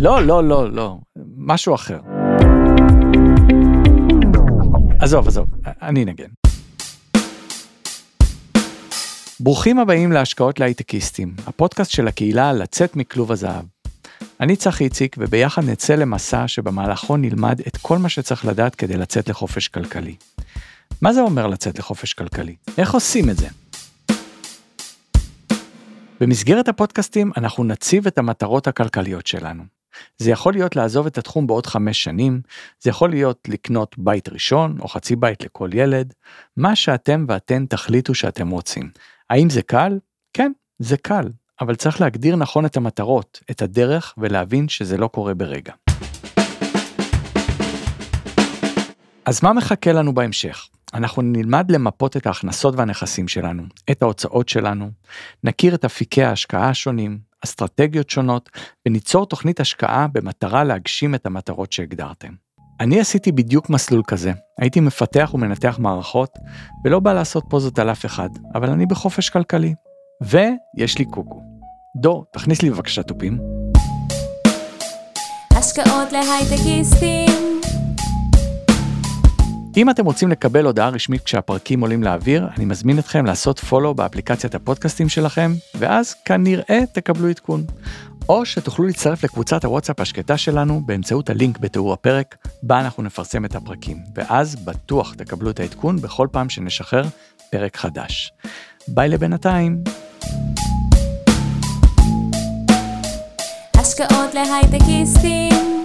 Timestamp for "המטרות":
28.18-28.66, 42.76-43.40, 61.26-61.72